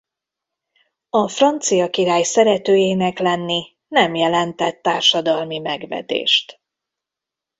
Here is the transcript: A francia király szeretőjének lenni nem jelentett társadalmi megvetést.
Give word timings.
A 1.09 1.27
francia 1.27 1.89
király 1.89 2.23
szeretőjének 2.23 3.19
lenni 3.19 3.77
nem 3.87 4.15
jelentett 4.15 4.81
társadalmi 4.81 5.59
megvetést. 5.59 6.61